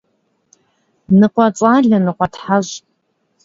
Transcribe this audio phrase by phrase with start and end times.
[1.19, 2.73] Nıkhuets'ale- nıkhuetheş'.